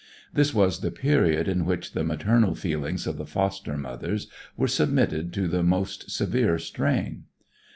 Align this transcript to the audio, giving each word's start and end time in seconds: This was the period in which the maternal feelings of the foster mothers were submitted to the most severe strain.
This 0.33 0.51
was 0.51 0.79
the 0.79 0.89
period 0.89 1.47
in 1.47 1.63
which 1.63 1.91
the 1.91 2.03
maternal 2.03 2.55
feelings 2.55 3.05
of 3.05 3.17
the 3.19 3.25
foster 3.27 3.77
mothers 3.77 4.25
were 4.57 4.67
submitted 4.67 5.31
to 5.33 5.47
the 5.47 5.61
most 5.61 6.09
severe 6.09 6.57
strain. 6.57 7.25